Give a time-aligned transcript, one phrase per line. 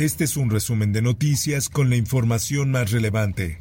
[0.00, 3.58] Este es un resumen de noticias con la información más relevante.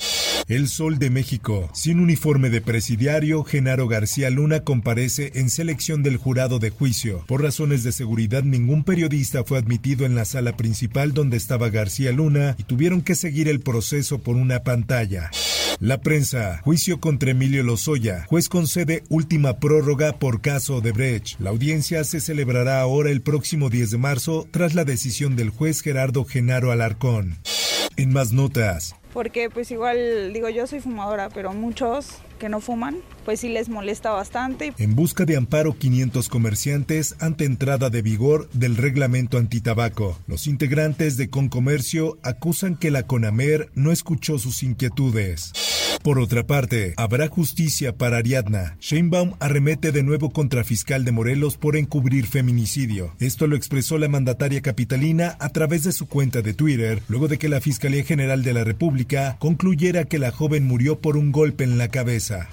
[0.48, 1.70] El Sol de México.
[1.74, 7.26] Sin uniforme de presidiario, Genaro García Luna comparece en selección del jurado de juicio.
[7.28, 12.14] Por razones de seguridad, ningún periodista fue admitido en la sala principal donde estaba García
[12.14, 15.32] Luna y tuvieron que seguir el proceso por una pantalla.
[15.82, 16.60] La prensa.
[16.66, 18.26] Juicio contra Emilio Lozoya.
[18.28, 21.40] Juez concede última prórroga por caso de Brecht.
[21.40, 25.80] La audiencia se celebrará ahora el próximo 10 de marzo tras la decisión del juez
[25.82, 27.38] Gerardo Genaro Alarcón.
[27.96, 32.98] En más notas, porque pues igual digo yo soy fumadora, pero muchos que no fuman,
[33.26, 34.74] pues sí les molesta bastante.
[34.78, 40.18] En busca de amparo 500 comerciantes ante entrada de vigor del reglamento antitabaco.
[40.28, 45.52] Los integrantes de Concomercio acusan que la CONAMER no escuchó sus inquietudes.
[46.04, 48.78] Por otra parte, habrá justicia para Ariadna.
[48.80, 53.14] Sheinbaum arremete de nuevo contra fiscal de Morelos por encubrir feminicidio.
[53.20, 57.38] Esto lo expresó la mandataria capitalina a través de su cuenta de Twitter, luego de
[57.38, 61.66] que la Fiscalía General de la República concluyera que la joven murió por un golpe
[61.66, 62.50] en la cabeza.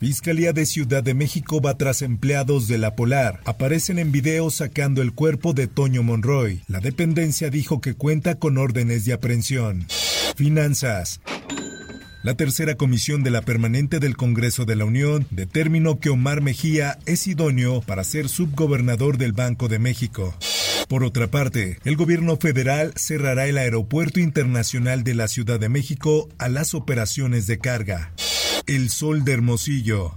[0.00, 3.42] Fiscalía de Ciudad de México va tras empleados de la Polar.
[3.44, 6.62] Aparecen en video sacando el cuerpo de Toño Monroy.
[6.68, 9.86] La dependencia dijo que cuenta con órdenes de aprehensión.
[10.36, 11.20] Finanzas.
[12.22, 16.98] La tercera comisión de la permanente del Congreso de la Unión determinó que Omar Mejía
[17.04, 20.34] es idóneo para ser subgobernador del Banco de México.
[20.88, 26.30] Por otra parte, el gobierno federal cerrará el Aeropuerto Internacional de la Ciudad de México
[26.38, 28.14] a las operaciones de carga.
[28.70, 30.12] El sol de Hermosillo.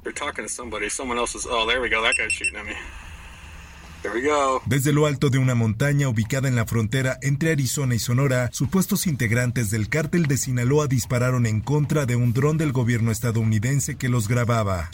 [4.66, 9.08] Desde lo alto de una montaña ubicada en la frontera entre Arizona y Sonora, supuestos
[9.08, 14.10] integrantes del cártel de Sinaloa dispararon en contra de un dron del gobierno estadounidense que
[14.10, 14.90] los grababa.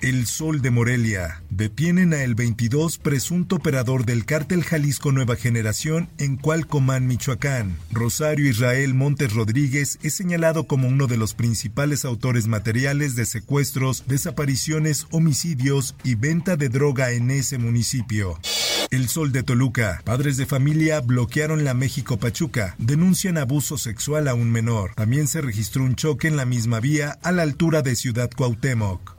[0.00, 1.42] El Sol de Morelia.
[1.50, 7.76] Detienen a el 22 presunto operador del cártel Jalisco Nueva Generación en Cualcomán, Michoacán.
[7.92, 14.04] Rosario Israel Montes Rodríguez es señalado como uno de los principales autores materiales de secuestros,
[14.06, 18.38] desapariciones, homicidios y venta de droga en ese municipio.
[18.90, 20.02] El Sol de Toluca.
[20.04, 22.74] Padres de familia bloquearon la México Pachuca.
[22.78, 24.94] Denuncian abuso sexual a un menor.
[24.96, 29.14] También se registró un choque en la misma vía a la altura de Ciudad Cuauhtémoc.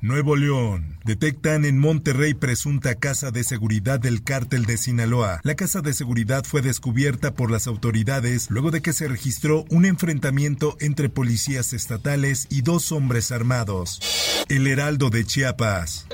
[0.00, 0.98] Nuevo León.
[1.04, 5.40] Detectan en Monterrey presunta casa de seguridad del cártel de Sinaloa.
[5.42, 9.84] La casa de seguridad fue descubierta por las autoridades luego de que se registró un
[9.84, 14.00] enfrentamiento entre policías estatales y dos hombres armados.
[14.48, 16.06] El Heraldo de Chiapas.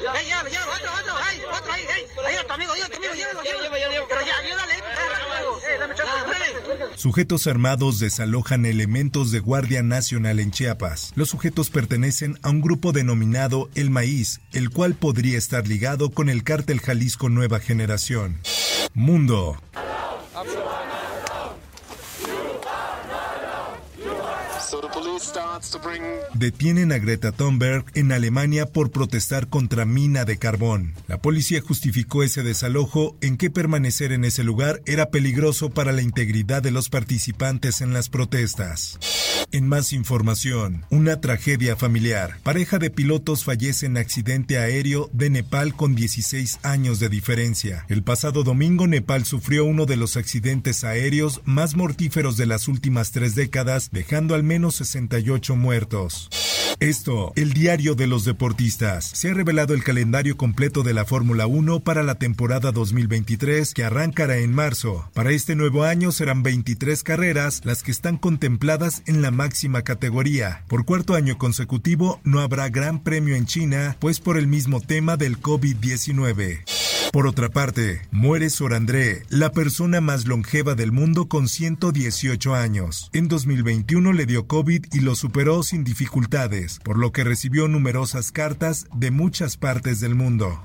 [6.96, 11.12] Sujetos armados desalojan elementos de Guardia Nacional en Chiapas.
[11.16, 16.28] Los sujetos pertenecen a un grupo denominado El Maíz, el cual podría estar ligado con
[16.28, 18.40] el cártel Jalisco Nueva Generación.
[18.94, 19.56] Mundo.
[26.34, 30.94] Detienen a Greta Thunberg en Alemania por protestar contra mina de carbón.
[31.08, 36.02] La policía justificó ese desalojo en que permanecer en ese lugar era peligroso para la
[36.02, 38.98] integridad de los participantes en las protestas.
[39.54, 42.40] En más información, una tragedia familiar.
[42.42, 47.86] Pareja de pilotos fallece en accidente aéreo de Nepal con 16 años de diferencia.
[47.88, 53.12] El pasado domingo Nepal sufrió uno de los accidentes aéreos más mortíferos de las últimas
[53.12, 56.30] tres décadas, dejando al menos 68 muertos.
[56.80, 59.04] Esto, el diario de los deportistas.
[59.04, 63.84] Se ha revelado el calendario completo de la Fórmula 1 para la temporada 2023 que
[63.84, 65.08] arrancará en marzo.
[65.14, 70.64] Para este nuevo año serán 23 carreras las que están contempladas en la máxima categoría.
[70.68, 75.16] Por cuarto año consecutivo no habrá gran premio en China, pues por el mismo tema
[75.16, 76.93] del COVID-19.
[77.14, 83.08] Por otra parte, muere Sor André, la persona más longeva del mundo con 118 años.
[83.12, 88.32] En 2021 le dio COVID y lo superó sin dificultades, por lo que recibió numerosas
[88.32, 90.60] cartas de muchas partes del mundo.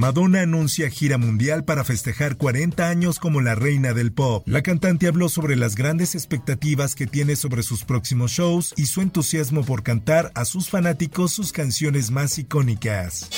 [0.00, 4.48] Madonna anuncia gira mundial para festejar 40 años como la reina del pop.
[4.48, 9.02] La cantante habló sobre las grandes expectativas que tiene sobre sus próximos shows y su
[9.02, 13.28] entusiasmo por cantar a sus fanáticos sus canciones más icónicas.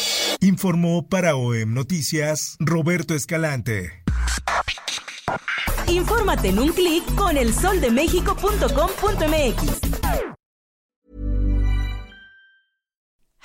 [0.41, 4.05] Informó para OEM Noticias Roberto Escalante.
[5.88, 10.02] Infórmate en un clic con elsoldemexico.com.mx.